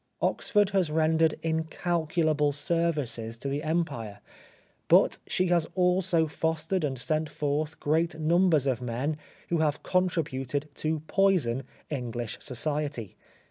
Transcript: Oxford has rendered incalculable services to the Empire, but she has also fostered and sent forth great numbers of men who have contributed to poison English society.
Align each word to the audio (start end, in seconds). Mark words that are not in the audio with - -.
Oxford 0.19 0.71
has 0.71 0.89
rendered 0.89 1.35
incalculable 1.43 2.51
services 2.53 3.37
to 3.37 3.47
the 3.47 3.61
Empire, 3.61 4.17
but 4.87 5.19
she 5.27 5.45
has 5.49 5.67
also 5.75 6.25
fostered 6.25 6.83
and 6.83 6.97
sent 6.97 7.29
forth 7.29 7.79
great 7.79 8.19
numbers 8.19 8.65
of 8.65 8.81
men 8.81 9.15
who 9.49 9.59
have 9.59 9.83
contributed 9.83 10.67
to 10.73 11.01
poison 11.01 11.61
English 11.91 12.39
society. 12.39 13.15